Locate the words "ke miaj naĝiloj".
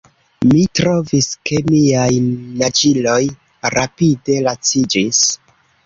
1.51-3.21